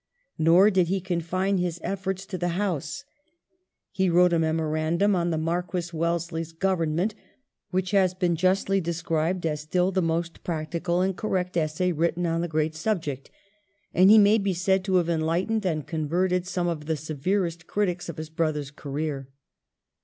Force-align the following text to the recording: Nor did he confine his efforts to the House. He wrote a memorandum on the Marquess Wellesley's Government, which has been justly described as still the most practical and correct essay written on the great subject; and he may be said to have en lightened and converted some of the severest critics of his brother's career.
Nor 0.39 0.71
did 0.71 0.87
he 0.87 0.99
confine 0.99 1.59
his 1.59 1.79
efforts 1.83 2.25
to 2.25 2.35
the 2.39 2.57
House. 2.57 3.03
He 3.91 4.09
wrote 4.09 4.33
a 4.33 4.39
memorandum 4.39 5.15
on 5.15 5.29
the 5.29 5.37
Marquess 5.37 5.93
Wellesley's 5.93 6.53
Government, 6.53 7.13
which 7.69 7.91
has 7.91 8.15
been 8.15 8.35
justly 8.35 8.81
described 8.81 9.45
as 9.45 9.61
still 9.61 9.91
the 9.91 10.01
most 10.01 10.43
practical 10.43 11.01
and 11.01 11.15
correct 11.15 11.55
essay 11.55 11.91
written 11.91 12.25
on 12.25 12.41
the 12.41 12.47
great 12.47 12.73
subject; 12.73 13.29
and 13.93 14.09
he 14.09 14.17
may 14.17 14.39
be 14.39 14.55
said 14.55 14.83
to 14.85 14.95
have 14.95 15.07
en 15.07 15.21
lightened 15.21 15.67
and 15.67 15.85
converted 15.85 16.47
some 16.47 16.67
of 16.67 16.87
the 16.87 16.97
severest 16.97 17.67
critics 17.67 18.09
of 18.09 18.17
his 18.17 18.31
brother's 18.31 18.71
career. 18.71 19.29